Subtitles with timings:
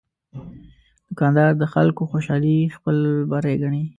[1.07, 2.95] دوکاندار د خلکو خوشالي خپل
[3.31, 3.83] بری ګڼي.